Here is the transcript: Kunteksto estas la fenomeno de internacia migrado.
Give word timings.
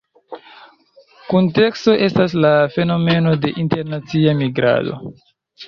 Kunteksto 1.33 1.95
estas 2.07 2.35
la 2.47 2.51
fenomeno 2.79 3.37
de 3.47 3.55
internacia 3.67 4.37
migrado. 4.43 5.01